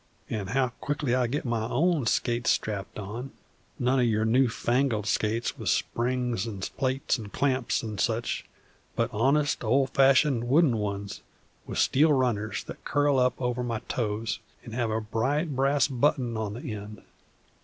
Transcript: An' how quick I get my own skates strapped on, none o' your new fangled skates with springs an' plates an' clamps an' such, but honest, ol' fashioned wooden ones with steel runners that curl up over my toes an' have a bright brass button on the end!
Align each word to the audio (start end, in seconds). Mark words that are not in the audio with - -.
An' 0.31 0.47
how 0.47 0.69
quick 0.79 1.03
I 1.07 1.27
get 1.27 1.45
my 1.45 1.67
own 1.69 2.07
skates 2.07 2.49
strapped 2.49 2.97
on, 2.97 3.29
none 3.77 3.99
o' 3.99 4.01
your 4.01 4.25
new 4.25 4.47
fangled 4.49 5.05
skates 5.05 5.59
with 5.59 5.69
springs 5.69 6.47
an' 6.47 6.61
plates 6.61 7.19
an' 7.19 7.29
clamps 7.29 7.83
an' 7.83 7.99
such, 7.99 8.43
but 8.95 9.11
honest, 9.13 9.63
ol' 9.63 9.85
fashioned 9.85 10.45
wooden 10.45 10.77
ones 10.77 11.21
with 11.67 11.77
steel 11.77 12.13
runners 12.13 12.63
that 12.63 12.83
curl 12.83 13.19
up 13.19 13.39
over 13.39 13.61
my 13.61 13.77
toes 13.81 14.39
an' 14.65 14.71
have 14.71 14.89
a 14.89 14.99
bright 15.01 15.55
brass 15.55 15.87
button 15.87 16.35
on 16.35 16.55
the 16.55 16.73
end! 16.73 17.03